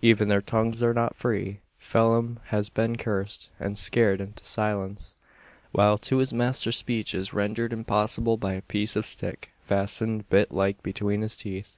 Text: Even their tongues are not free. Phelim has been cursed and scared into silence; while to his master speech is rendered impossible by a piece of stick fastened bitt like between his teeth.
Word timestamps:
Even 0.00 0.28
their 0.28 0.40
tongues 0.40 0.82
are 0.82 0.94
not 0.94 1.14
free. 1.14 1.60
Phelim 1.78 2.38
has 2.46 2.70
been 2.70 2.96
cursed 2.96 3.50
and 3.60 3.76
scared 3.76 4.18
into 4.18 4.42
silence; 4.42 5.14
while 5.72 5.98
to 5.98 6.16
his 6.16 6.32
master 6.32 6.72
speech 6.72 7.14
is 7.14 7.34
rendered 7.34 7.70
impossible 7.70 8.38
by 8.38 8.54
a 8.54 8.62
piece 8.62 8.96
of 8.96 9.04
stick 9.04 9.50
fastened 9.60 10.26
bitt 10.30 10.52
like 10.52 10.82
between 10.82 11.20
his 11.20 11.36
teeth. 11.36 11.76